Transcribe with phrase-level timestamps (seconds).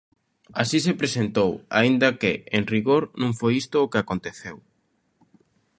[0.61, 4.57] Así se presentou, aínda que, en rigor, non foi isto o que aconteceu.